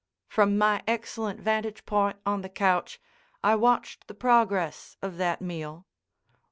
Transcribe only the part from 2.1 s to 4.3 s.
on the couch I watched the